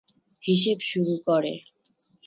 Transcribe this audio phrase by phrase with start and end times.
[0.43, 1.53] হিসেবে শুরু করে।